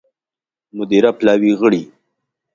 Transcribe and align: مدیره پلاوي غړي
مدیره 0.77 1.11
پلاوي 1.17 1.51
غړي 1.59 1.83